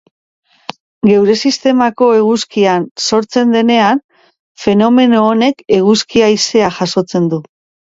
[1.09, 4.03] Geure sistemako eguzkian sortzen denean,
[4.65, 7.45] fenomeno honek eguzki-haizea jasotzen du.